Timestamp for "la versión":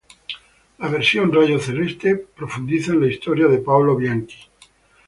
0.79-1.31